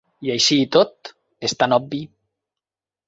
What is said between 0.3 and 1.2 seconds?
així i tot